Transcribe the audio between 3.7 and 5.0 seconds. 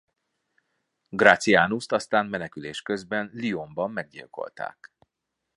meggyilkoltak.